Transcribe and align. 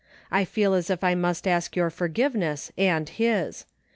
I 0.31 0.45
fed 0.45 0.73
as 0.73 0.89
if 0.89 1.03
I 1.03 1.13
must 1.13 1.45
ask 1.47 1.75
your 1.75 1.91
forgiveness 1.91 2.71
and 2.75 3.07
his. 3.07 3.65